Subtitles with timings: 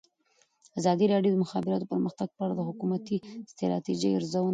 [0.79, 3.17] ازادي راډیو د د مخابراتو پرمختګ په اړه د حکومتي
[3.51, 4.49] ستراتیژۍ ارزونه کړې.